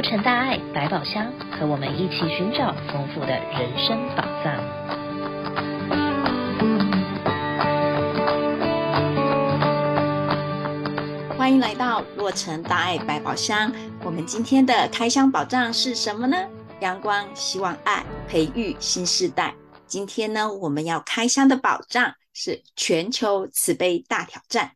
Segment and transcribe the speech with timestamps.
[0.00, 4.56] 洛城大爱百宝箱，和我们一起寻找丰富的人生宝藏。
[11.36, 13.70] 欢迎来到洛城大爱百宝箱。
[14.02, 16.38] 我们今天的开箱宝藏是什么呢？
[16.80, 19.54] 阳光、希望、爱，培育新世代。
[19.86, 24.70] 今天呢，我们要开箱的宝藏是全球慈悲大挑战。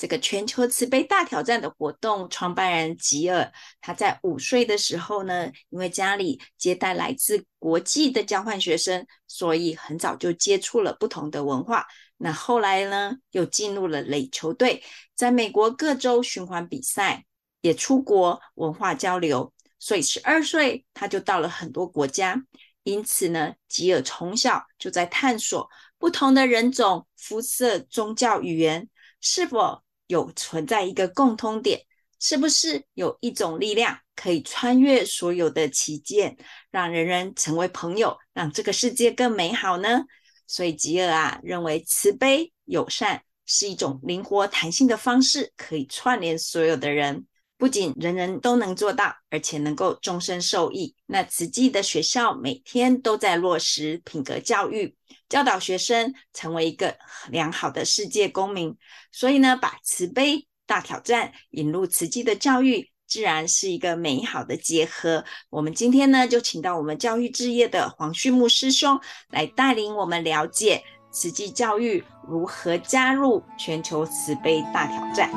[0.00, 3.52] 这个全球慈悲大挑战的活动创办人吉尔，
[3.82, 11.86] 他在五岁的时候呢，因为家里接待来自国际的交换学生，所以很早就接触了不同的文化。
[12.16, 14.82] 那后来呢，又进入了垒球队，
[15.14, 17.26] 在美国各州循环比赛，
[17.60, 19.52] 也出国文化交流。
[19.78, 22.42] 所以十二岁他就到了很多国家。
[22.84, 28.88] 因此呢，吉尔从小就在探索不同的人种、肤色、宗教、语言
[29.20, 29.82] 是否。
[30.10, 31.80] 有存在一个共通点，
[32.18, 36.36] 是不是有一种力量可以穿越所有的起见，
[36.72, 40.02] 让人人成为朋友，让这个世界更美好呢？
[40.48, 47.26] 所以吉尔啊认为慈悲友善是一种灵活弹性的方式，可以串联所有的人，
[47.60, 50.94] 不仅人人都能做到，而且能够终身受益。
[51.04, 54.96] 那慈济的学校每天都在落实品格教育。
[55.28, 56.96] 教导学生成为一个
[57.28, 58.74] 良好的世界公民，
[59.12, 65.22] 所以呢，把慈悲大挑战引入慈济的教育，自然是一个美好的结合。
[65.50, 68.98] 我们今天呢，就请到我们教育置业的黄旭牧师兄
[69.28, 70.82] 来带领我们了解
[71.12, 75.30] 慈济教育如何加入全球慈悲大挑战。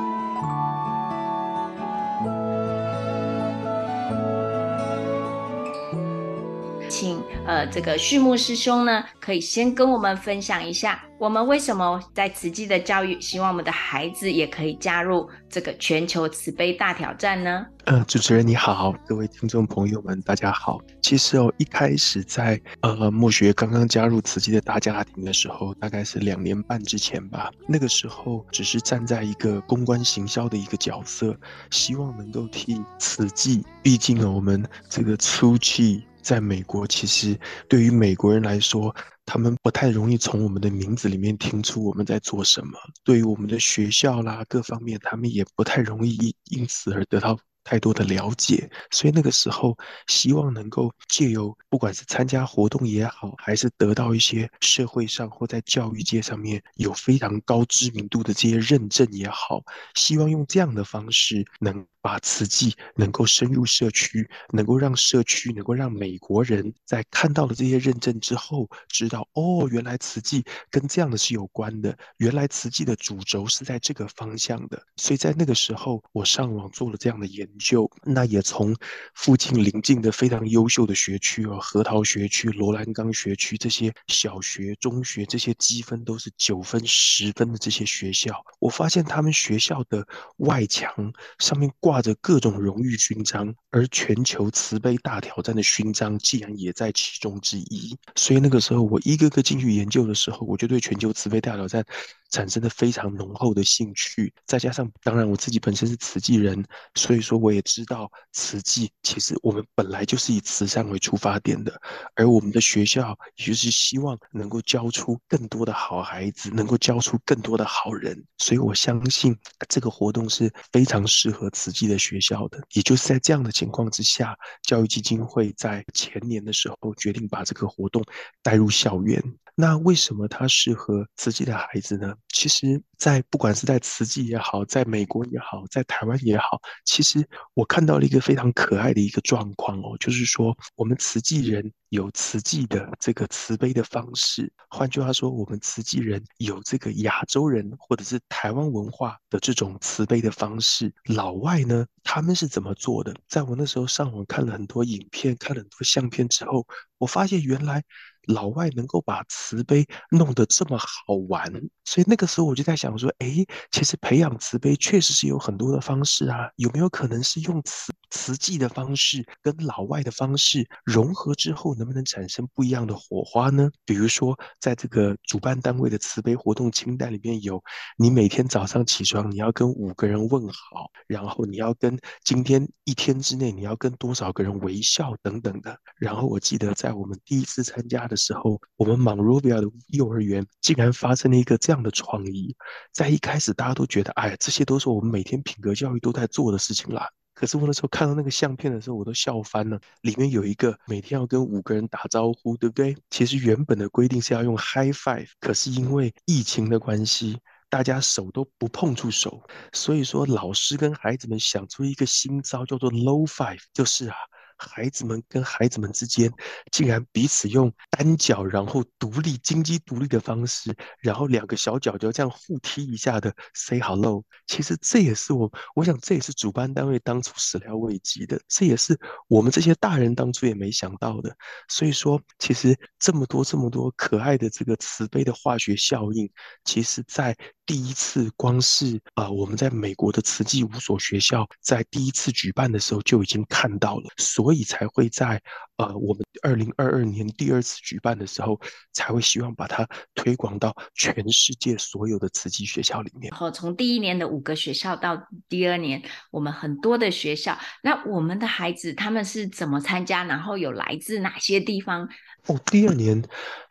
[6.94, 17.66] 请呃，这个旭牧师兄呢，可以先跟我们分享一下，我们为什么在慈济的教育，希望我们的孩子也可以加入这个全球慈悲大挑战呢？
[17.86, 20.80] 呃，主持人你好，各位听众朋友们，大家好。
[21.02, 27.50] 其实哦，一开始在呃牧学刚刚加入慈济的大家庭的时候，大概是两年半之前吧。
[27.68, 31.36] 那个时候只是站在一个公关行销的一个角色，
[31.72, 36.06] 希望能够替慈济，毕竟呢，我们这个初期。
[36.24, 38.96] 在美国，其实对于美国人来说，
[39.26, 42.80] 他们不太容易从我们的名字里面听出我们在做什么。
[43.04, 47.38] 对于我们的学校啦，各方面，他们也不太容易因因此而得到。
[47.66, 59.64] 太多的了解，所以那个时候希望能够借由不管是参加活动也好，还是得到一些社会上或在教育界上面有非常高知名度的这些认证也好，
[59.96, 77.90] 希望用这样的方式能把慈济能够深入社区，能够让社区能够让美国人在看到了这些认证之后，知道哦，原来慈济跟这样的是有关的，原来慈济的主轴是在这个方向的，所以在那个时候我上网做了这样的研究。
[78.04, 78.76] 那也从
[79.16, 90.06] 附近邻近的非常优秀的学区哦，核桃学区、罗兰岗学区这些小学、中学这些积分都是九分、十分的这些学校，我发现他们学校的
[90.40, 90.92] 外墙
[91.40, 97.96] 上面挂挂着各种荣誉勋章，而全球慈悲大挑战的勋章竟然也在其中之一。
[98.16, 101.86] 所以那个时候我一个个进去研究的时候，我就对全球慈悲大挑战。
[102.34, 111.80] 产生了非常浓厚的兴趣，再加上当然我自己本身是慈济人，所以说我也知道慈济其实我们本来就是以慈善为出发点的，
[112.16, 119.38] 而我们的学校也就是希望能够教出更多的好孩子，能够教出更多的好人，所以我相信
[119.70, 122.60] 这个活动是非常适合慈济的学校的。
[122.74, 128.04] 也就是在这样的情况之下，教育基金会在前年的时候决定把这个活动
[128.42, 129.22] 带入校园。
[129.56, 132.16] 那为什么它适合慈济的孩子呢？
[132.30, 150.92] 其实，在不管是在慈济也好，在美国也好，在台湾也好，其实我看到了一个非常可爱的一个状况哦，就是说我们慈济人有慈济的这个慈悲的方式，换句话说，我们慈济人有这个亚洲人或者是台湾文化的这种慈悲的方式。
[151.06, 153.14] 老外呢，他们是怎么做的？
[153.28, 156.66] 在我那时候上网看了很多影片，看了很多相片之后，
[156.98, 157.84] 我发现原来。
[158.28, 161.52] 老外能够把慈悲弄得这么好玩，
[161.86, 173.70] 所以那个时候我就在想说，哎，其实培养慈悲确实是有很多的方式啊，有没有可能是用慈慈济的方式跟老外的方式融合之后，能不能产生不一样的火花呢？
[173.86, 177.62] 比如说，在这个主办单位的慈悲活动清单里面有，
[177.98, 185.78] 你每天早上起床你要跟五个人问好，然后你要跟今天一天之内你要跟多少个人微笑等等的。
[185.98, 188.24] 然后我记得在我们第一次参加的。
[188.24, 192.56] 时候，我们 Monrovia 的幼儿园竟然发生了一个这样的创意。
[192.94, 197.10] 在一开始，大家都觉得，哎，这些都是我们每天品格教育都在做的事情啦。
[197.34, 199.78] 可是我那时候看到那个相片的时候，我都笑翻了。
[200.04, 202.96] 里面有一个每天要跟五个人打招呼，对不对？
[203.10, 207.38] 其实原本的规定是要用 high five，可是因为疫情的关系，
[207.70, 209.44] 大家手都不碰触手，
[209.74, 214.16] 所以说老师跟孩子们想出一个新招，叫做 low five，就是啊。
[214.64, 216.32] 孩子们跟孩子们之间，
[216.72, 224.24] 竟然彼此用单脚，然后独立、金鸡独立的方式，然后两个小脚脚这样互踢一下的 say hello。
[224.48, 231.36] 其实这也是我，我想这也是主办单位当初始料未及的，这也是我们这些大人当初也没想到的。
[231.68, 236.30] 所以说，其实这么多这么多可爱的这个慈悲的化学效应，
[236.64, 237.36] 其实在。
[237.66, 245.42] 第一次，光是啊、呃，我们在美国的慈济五所学校在第一次举办的时候就已经看到了，所以才会在
[245.78, 248.60] 呃我们二零二二年第二次举办的时候，
[248.92, 253.30] 才会希望把它推广到全世界所有的慈济学校里面。
[253.32, 255.18] 然后从第一年的五个学校到
[255.48, 260.26] 第二年，我们很多的学校，那我们的孩子他们是怎么参加？
[260.26, 262.10] 然后有来自哪些地方？
[262.48, 263.24] 哦，第二年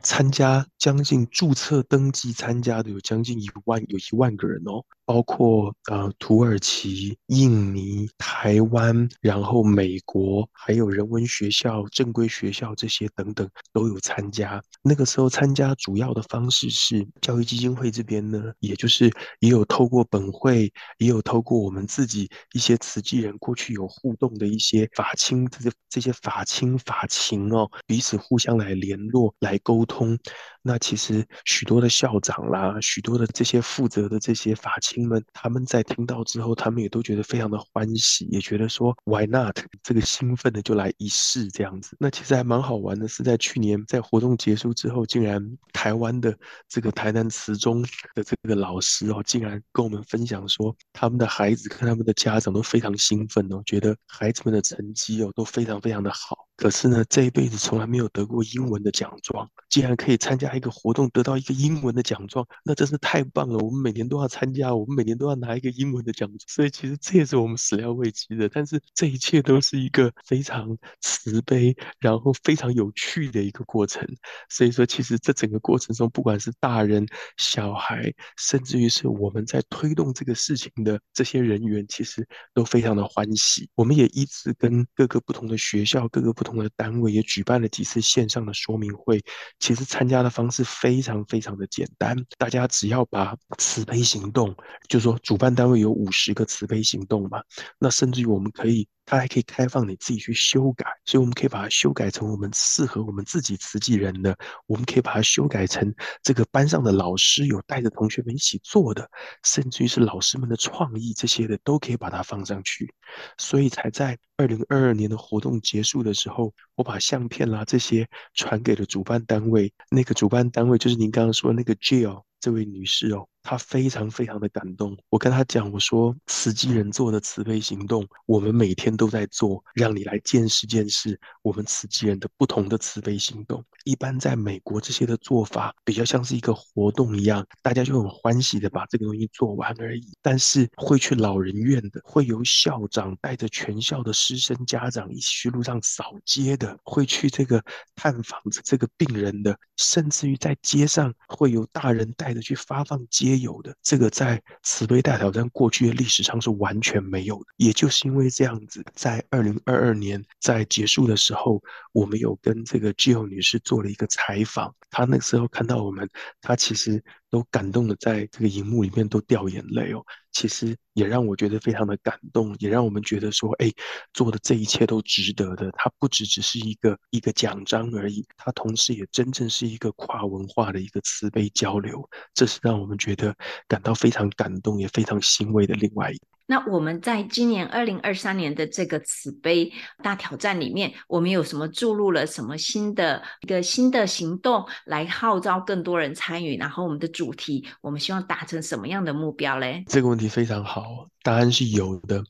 [0.03, 4.83] 参加将近注册登记参加的有将近一万，有一万个人哦。
[5.05, 14.63] 包括呃土耳其、印尼、台湾，然后美国，还有人文学校、正规学校这些等等都有参加。
[14.81, 19.11] 那个时候参加主要的方式是教育基金会这边呢，也就是
[19.41, 30.19] 也有透过本会，也有透过我们自己一些慈济人过去有互动的一些法亲，这些这些法亲法情哦，彼此互相来联络、来沟通。
[30.63, 39.59] 那其实许多的校长啦，许多的这些负责的这些法亲们，他们在听到之后，他们也都觉得非常的欢喜，也觉得说 Why not？
[39.83, 41.97] 这个兴奋的就来一试这样子。
[41.99, 45.43] 那其实还蛮好玩的，是在去年在活动结束之后，竟然
[45.73, 46.37] 台湾的
[46.69, 47.83] 这个台南慈中
[48.15, 56.37] 的这个老师哦，竟然跟我们分享说，他们的孩子跟他们的家长都非常兴奋哦，觉得孩子们的成绩哦都非常非常的好。
[56.57, 63.59] 可是呢，这一辈子从来没有得过英文的奖状，竟然可以参加一个活动得到一个英文的奖状，那真是太棒了！
[63.59, 68.49] 我们每年都要参加，我们每年都要拿一个英文的奖状，所以其实这也是我们始料未及的。
[68.49, 74.07] 但是这一切都是一个非常慈悲，然后非常有趣的一个过程。
[74.49, 77.05] 所以说，其实这整个过程中，不管是大人、
[77.37, 82.25] 小孩，甚至于是我们在推动这个事情的这些人员，其实
[82.55, 83.69] 都非常的欢喜。
[83.75, 86.53] 我们也一直跟各个不同的学校、各个不同。
[86.53, 89.19] 的单位也举办了几次线上的说明会，
[89.59, 94.53] 其实参加的方方式非常非常的简单，大家只要把慈悲行动，
[94.89, 97.41] 就说主办单位有五十个慈悲行动嘛，
[97.79, 98.89] 那甚至于我们可以。
[99.13, 104.35] 它还可以开放你自己去修改，所以我们可以把它修改成我们适合我们自己慈济人的。
[104.67, 109.07] 我们可以把它修改成这个班上的老师有带着同学们一起做的，
[109.45, 112.91] 甚至于是老师们的创意这些的，都可以把它放上去。
[113.37, 119.71] 所以才在二零二二年的活动结束的时候，我把相片啦这些传给了主办单位。
[119.91, 123.27] 那个主办单位就是您刚刚说的那个 Jill 这位女士哦。
[123.45, 133.65] 她非常非常的感动，我跟她讲，我说慈济人做的慈悲行动，我们每天都在做，让你来见识见识我们慈济人的不同的慈悲行动。
[133.83, 140.07] 一般在美国这些的做法比较像是一个活动一样，大家就很欢喜的把这个东西做完而已。
[140.23, 147.61] 但是会去老人院的，会由校长带着全校的师生家长一起去路上扫街的，会去这个
[147.97, 153.33] 探访这个病人的，甚至于在街上会有大人带去发放皆。
[153.43, 157.47] 有的，这个在慈悲大挑战过去的历史上是完全没有的。
[157.57, 161.61] 也就是因为这样子，在二零二二年在结束的时候，
[161.93, 164.73] 我们有跟这个 Jo 女士做了一个采访。
[164.91, 166.09] 她那时候看到我们，
[166.41, 170.05] 她其实都感动的在这个荧幕里面都掉眼泪哦。
[170.33, 173.73] 其实也让我觉得非常的感动，也让我们觉得说，哎，
[174.13, 175.71] 做的这一切都值得的。
[175.73, 182.07] 它不只只是一个一个奖章而已，它同时也真正是一个跨文化的一个慈悲交流。
[182.35, 183.35] 这是让我们觉得
[183.67, 186.32] 感到非常感动，也非常欣慰的另外一个。
[186.47, 189.73] 那我们在今年二零二三年的这个慈悲
[190.03, 196.57] 大挑战里面，我们有什么注入了什么新的一个新的行动，来号召更多人参与？
[196.59, 199.85] 然后我们的主题，我们希望达成什么样的目标嘞？
[199.87, 201.09] 这个问题非常好。
[201.23, 202.23] 答案是有的。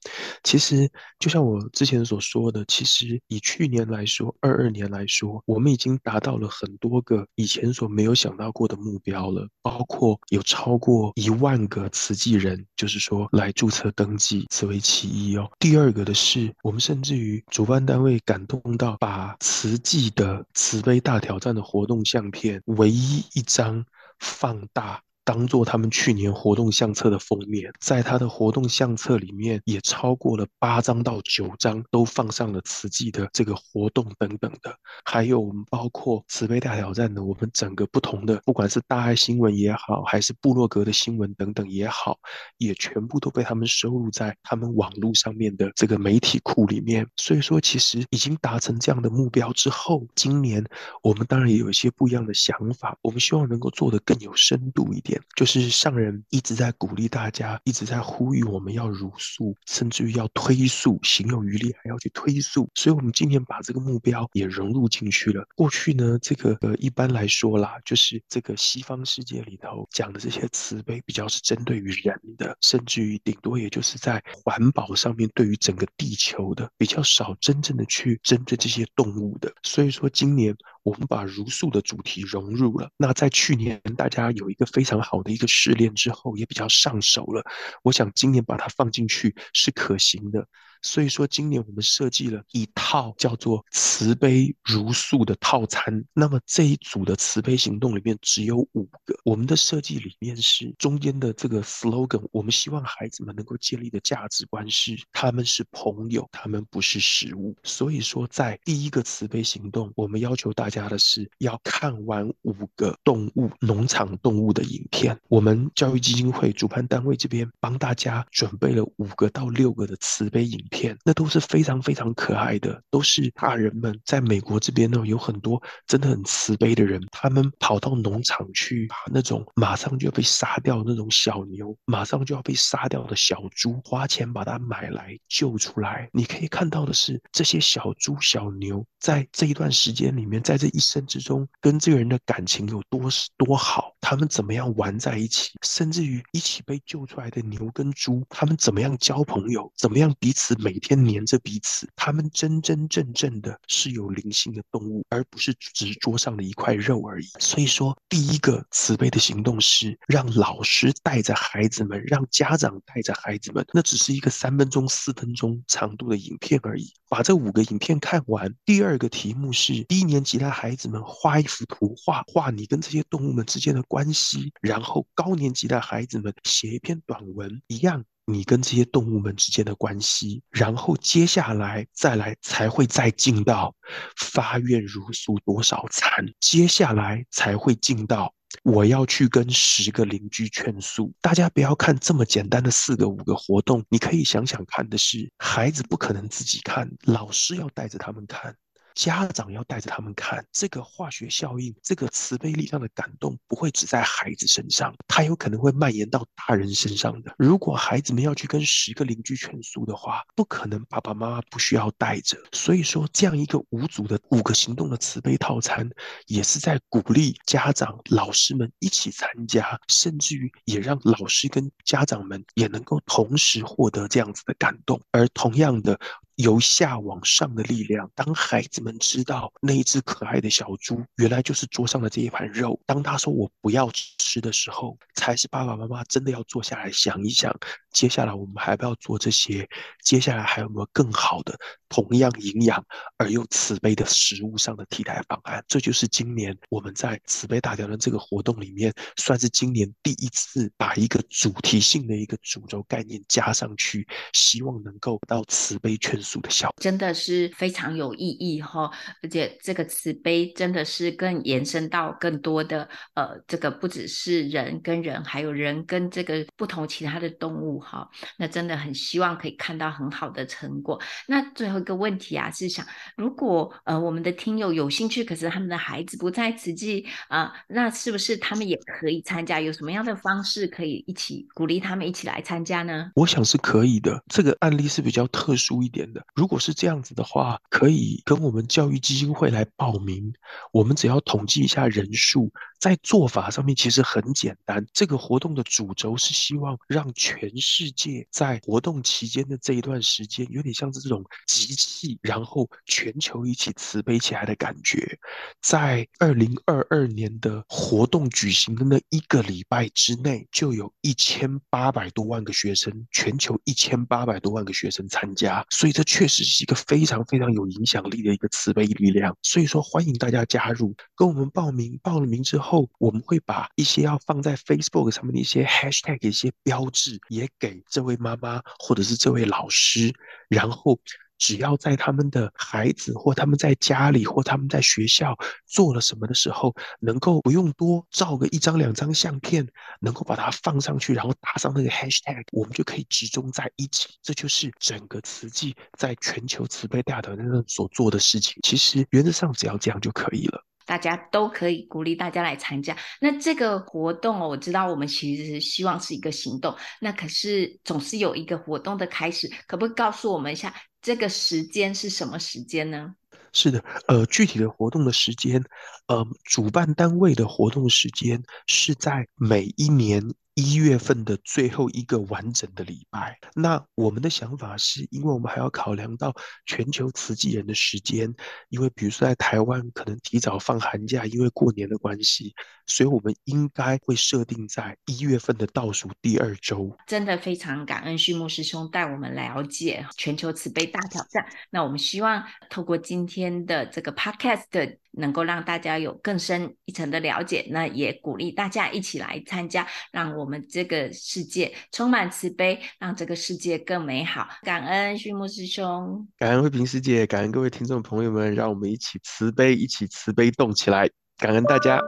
[0.42, 15.50] 其实就像我之前所说的，其实以去年来说，二二年来说，我们已经达到了很多个以前所没有想到过的目标了，包括有超过一万个慈济人，就是说来注册登记，此为其一哦。
[15.58, 23.84] 第二个的是，我们甚至于主办单位感动到把慈济的慈悲大挑战的活动相片唯一一张
[24.18, 25.02] 放大。
[25.24, 34.74] 当做他们去年活动相册的封面，在他的活动相册里面也超过了八张到九张都放上了慈济的这个活动等等的，
[35.04, 42.18] 还有我们包括慈悲大挑战的我们整个不同的，不管是大爱新闻也好，还是部落格的新闻等等也好，
[42.58, 47.06] 也全部都被他们收录在他们网络上面的这个媒体库里面。
[47.16, 50.64] 所以说，其实已经达成这样的目标之后，今年
[51.02, 55.12] 我们当然也有一些不一样的想法，我们希望能够做得更有深度一点。
[55.37, 62.69] 就是上人一直在鼓励大家，一直在呼吁我们要茹素，甚至于要推素，行有余力还要去推素。
[62.75, 65.47] 所以，我们今年把这个目标也融入进去了。
[65.54, 79.52] 过去呢，这个呃，一般来说啦，就是这个西方世界里头讲的这些慈悲，比较是针对于人的，甚至于顶多也就是在环保上面，对于整个地球的，比较少真正的去针对这些动物的。
[79.62, 80.54] 所以说，今年。
[80.82, 82.90] 我们把茹素的主题融入了。
[82.96, 87.44] 那在去年大家有一个非常好的一个试炼之后，也比较上手了。
[87.82, 90.46] 我想今年把它放进去是可行的。
[90.82, 96.04] 所以说，今年我们设计了一套叫做“慈悲如素”的套餐。
[96.12, 99.16] 那么这一组的慈悲行动里面只有五个。
[99.24, 107.56] 我们的设计里面是中间的这个 slogan，我们希望孩子们能够建立的价值观是：他们是朋友，他们不是食物。
[107.62, 115.16] 所以说，在第一个慈悲行动，我们要求大家的是要看完五个动物农场动物的影片。
[115.28, 120.96] 我们教育基金会主办单位这边帮大家准备了五个到六个的慈悲影片。
[121.04, 136.08] 那都是非常非常可爱的，都是大人们在美国这边呢，有很多真的很慈悲的人，他们跑到农场去，把那种马上就要被杀掉的那种小牛，马上就要被杀掉的小猪，花钱把它买来救出来。
[136.12, 150.56] 你可以看到的是，这些小猪小牛在这一段时间里面，在这一生之中，跟这个人的感情有多多好，他们怎么样玩在一起，甚至于一起被救出来的牛跟猪，他们怎么样交朋友，怎么样彼此。
[150.62, 157.26] 每天黏着彼此，他们真真正正的是有灵性的动物，而不是只桌上的一块肉而已。
[157.38, 163.64] 所以说，第一个慈悲的行动是让老师带着孩子们，让家长带着孩子们。
[163.73, 166.92] 那只是一个三分钟、四分钟长度的影片而已。
[167.09, 168.54] 把这五个影片看完。
[168.64, 174.50] 第二个题目是低年级的孩子们画一幅图画，画你跟这些动物们之间的关系。
[174.62, 178.04] 然后高年级的孩子们写一篇短文，一样。
[178.32, 183.74] 你跟这些动物们之间的关系，然后接下来再来才会再进到
[184.16, 186.10] 发愿茹素多少餐，
[186.40, 191.12] 接下来才会进到我要去跟十个邻居劝素。
[191.20, 198.54] 大家不要看这么简单的四个五个活动，你可以想想看的是，孩子不可能自己看，老师要带着他们看。
[198.94, 207.34] 家长要带着他们看这个化学效应，这个慈悲力量的感动不会只在孩子身上，它有可能会蔓延到大人身上的。
[207.38, 212.37] 如果孩子们要去跟十个邻居劝素的话，不可能爸爸妈妈不需要带着。
[212.52, 215.88] 所以说，这样一个五组的五个行动的慈悲套餐，
[216.26, 225.00] 也是在鼓励家长、老师们一起参加，甚至于也让老师跟家长们也能够同时获得这样子的感动。
[225.11, 225.99] 而同样的。
[226.42, 237.54] 由下往上的力量，当孩子们知道那一只可爱的小猪原来就是桌上的这一盘肉，当他说我不要吃的时候，才是爸爸妈妈真的要坐下来想一想，
[237.92, 239.68] 接下来我们还不要做这些，
[240.02, 241.58] 接下来还有没有更好的？
[241.88, 242.82] 同样营养
[243.18, 258.90] 而又慈悲的食物上的替代方案，这就是今年我们在慈悲大挑战这个活动里面，算是今年第一次把一个主题性的一个主轴概念加上去，希望能够到慈悲劝素的效果，真的是非常有意义哈！
[259.22, 268.08] 而且这个慈悲真的是更延伸到更多的呃，这个不只是人跟人，还有人跟这个不同其他的动物哈。
[268.38, 270.98] 那真的很希望可以看到很好的成果。
[271.28, 271.82] 那最后。
[271.82, 272.86] 一个问题啊，是想
[273.16, 279.60] 如果呃我们的听友有兴趣，可是他们的孩子不在慈济啊、呃，那是不是他们也可以参加？
[279.60, 283.10] 有什么样的方式可以一起鼓励他们一起来参加呢？
[283.16, 284.22] 我想是可以的。
[284.28, 290.33] 这个案例是比较特殊一点如果是这样子的话，可以跟我们教育基金会来报名。
[290.73, 294.86] 我们只要统计一下人数，在做法上面其实很简单。
[294.92, 301.62] 这个活动的主轴是希望让全世界在活动期间的这一段时间，有点像是这种集。
[301.62, 305.16] 机器，然后全球一起慈悲起来的感觉，
[305.62, 319.34] 在二零二二年的活动举行的那一个礼拜之内，就有一千八百多万个学生，全球一千八百多万个学生参加，所以这确实是一个非常非常有影响力的一个慈悲力量。
[319.42, 321.96] 所以说，欢迎大家加入，跟我们报名。
[322.02, 322.71] 报了名之后。
[322.72, 330.14] 后我们会把一些要放在 Facebook 上面的一些 Hashtag 一些标志也给这位妈妈或者是这位老师，
[330.48, 330.98] 然后。
[331.38, 335.36] 只要在他们的孩子或他们在家里或他们在学校
[335.66, 339.66] 做了什么的时候，能够不用多照个一张两张相片，
[340.00, 344.08] 能够把它放上去，然后打上那个 hashtag，我们就可以集中在一起。
[344.22, 348.54] 这就是整个慈济在全球慈悲大团队所做的事情。
[348.62, 350.64] 其实原则上只要这样就可以了。
[350.86, 352.96] 大家都可以鼓励大家来参加。
[353.20, 363.14] 那这个活动哦，我知道我们其实是希望是一个行动，那可是总是有一个活动的开始，可不可以告诉我们一下这个时间是什么时间呢？
[363.52, 365.62] 是的，呃，具体的活动的时间，
[366.06, 370.22] 呃，主办单位的活动时间是在每一年。
[370.54, 376.35] 一月份的最后一个完整的礼拜，那我们的想法是，因为我们还要考量到
[376.66, 378.35] 全球慈济人的时间，
[378.68, 382.54] 因为比如说在台湾可能提早放寒假，因为过年的关系，
[382.87, 386.94] 所以我们应该会设定在一月份的倒数第二周。
[387.06, 391.47] 真的非常感恩畜牧师兄带我们了解全球慈悲大挑战。
[391.71, 394.99] 那我们希望透过今天的这个 podcast。
[395.12, 404.49] 能够让大家有更深一层的了解，那也鼓励大家一起来参加，让我们这个世界充满慈悲，让这个世界更美好。
[404.62, 411.09] 感恩旭牧师兄，感恩慧平师姐，感恩各位听众朋友们，让我们一起慈悲，一起慈悲动起来。
[411.38, 412.00] 感恩大家。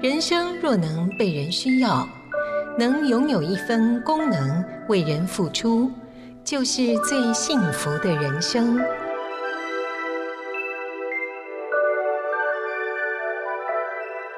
[0.00, 2.08] 人生若能被人需要，
[2.78, 5.92] 能拥有一分功能为人付出，
[6.42, 8.80] 就是最幸福的人生。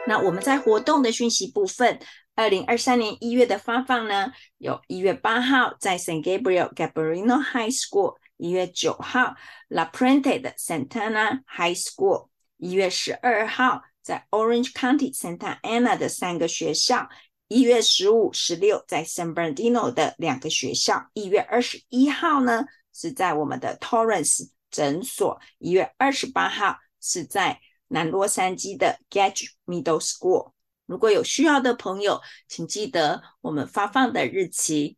[0.06, 1.99] 那我们在活动的讯息部分，
[2.34, 9.34] 二零二三年一月的发放呢，有一月八号在 San Gabriel Gabrielino High School，一月九号
[9.68, 17.08] La Puente 的 Santana High School，一月十二号在 Orange County Santa Ana 的三个学校，
[17.49, 27.58] 一月十五、十六在 San Bernardino 的两个学校，一月二十一号呢是在我们的 Torrance 诊所，一月二十八号是在。
[27.95, 30.50] 南洛杉矶的 Gage Middle School，
[30.85, 34.97] 如果有需要的朋友，请记得我们发放的日期。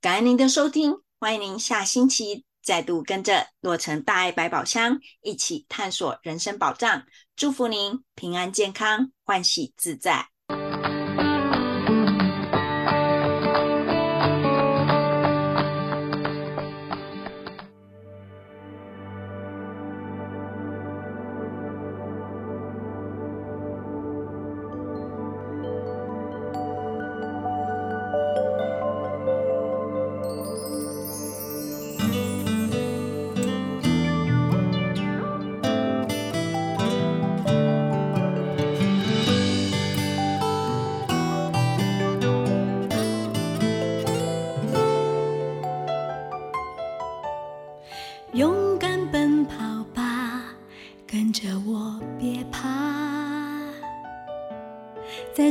[0.00, 7.04] 感恩您的收听，欢迎您下星期再度跟着洛城大爱百宝箱一起探索人生宝藏。
[7.34, 10.37] 祝福您平安健康，欢喜自在。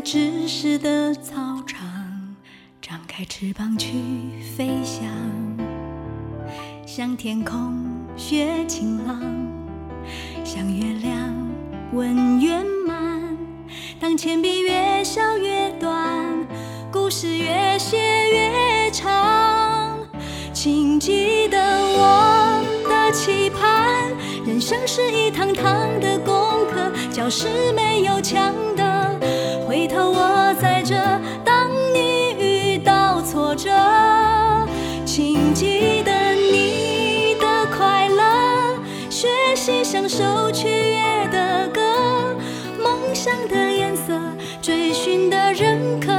[0.10, 1.86] 知识的操场，
[2.82, 3.92] 张开翅膀去
[4.56, 5.06] 飞翔，
[6.86, 7.76] 向天空
[8.16, 9.22] 学晴朗，
[10.46, 11.14] 向月亮
[11.92, 13.38] 问圆满。
[14.00, 16.26] 当铅笔越削越短，
[16.90, 17.98] 故事越写
[18.32, 20.00] 越长。
[20.54, 24.10] 请记得我的期盼，
[24.46, 28.56] 人生是一堂堂的功课，教室没有墙。
[29.88, 30.96] 头我在这，
[31.44, 33.70] 当你遇到挫折，
[35.06, 38.78] 请记得你的快乐，
[39.10, 41.82] 学习享受取悦的歌，
[42.78, 44.20] 梦想的颜色，
[44.62, 46.12] 追寻的认可，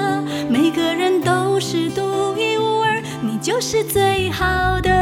[0.48, 4.97] 每个人都是独一无二，你就是最好的。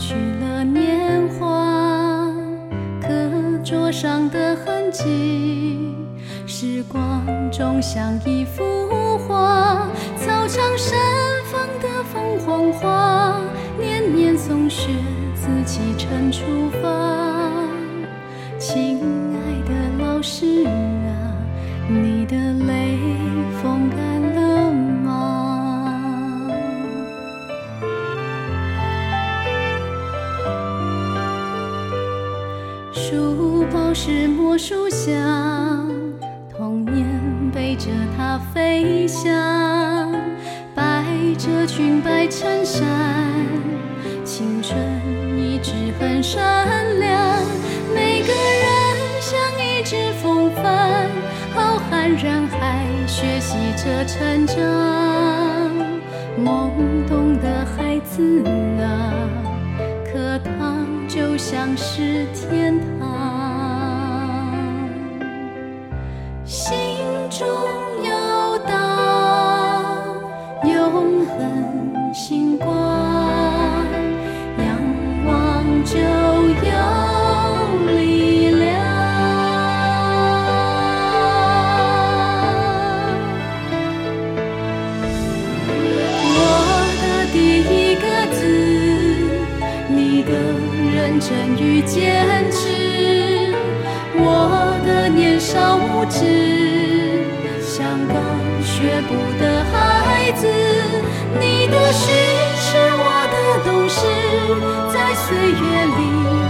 [0.00, 2.32] 去了年华，
[3.02, 3.08] 课
[3.62, 5.94] 桌上的痕迹，
[6.46, 8.64] 时光中像一幅
[9.28, 9.86] 画，
[10.16, 10.98] 操场盛
[11.52, 13.38] 放的凤凰花，
[13.78, 14.88] 年年送学
[15.34, 17.19] 子启程出发。
[34.60, 35.14] 树下，
[36.54, 37.02] 童年
[37.50, 39.32] 背着它飞翔，
[40.74, 41.02] 白
[41.38, 42.86] 着裙，白衬衫，
[44.22, 44.78] 青春
[45.38, 46.38] 一直很闪
[47.00, 47.38] 亮。
[47.94, 51.08] 每个人像一只风帆，
[51.54, 54.58] 浩瀚人海学习着成长，
[56.38, 56.70] 懵
[57.08, 58.44] 懂的孩子
[58.78, 59.10] 啊，
[60.04, 63.09] 课堂就像是天堂。
[67.40, 67.48] 中
[68.04, 70.14] 有道
[70.62, 72.68] 永恒星光
[74.58, 74.68] 仰
[75.24, 76.76] 望就有
[77.96, 78.76] 力量
[86.36, 86.38] 我
[87.00, 88.38] 的第一个字
[89.88, 90.30] 你的
[90.94, 93.54] 认真与坚持
[94.18, 96.49] 我的年少无知。
[98.90, 100.48] 舍不得孩子
[101.38, 102.12] 你的心
[102.56, 102.66] 是
[102.98, 104.00] 我的懂事
[104.92, 105.62] 在岁月
[105.96, 106.00] 里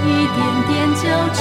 [0.07, 1.39] 一点点交织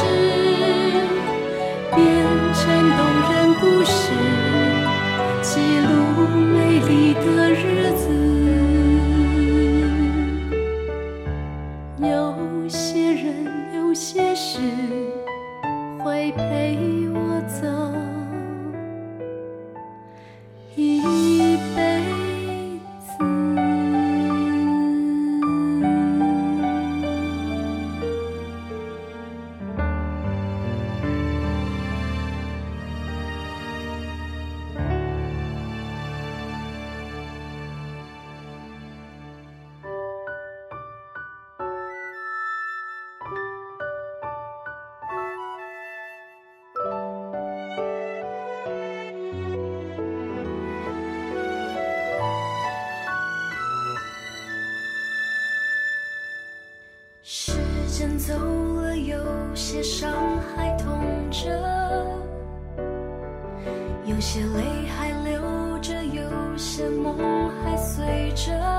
[64.20, 67.16] 有些泪还流着有些梦
[67.64, 68.79] 还随着